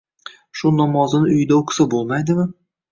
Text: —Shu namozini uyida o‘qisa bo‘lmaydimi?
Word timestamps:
—Shu 0.61 0.71
namozini 0.79 1.31
uyida 1.37 1.59
o‘qisa 1.61 1.91
bo‘lmaydimi? 1.97 2.53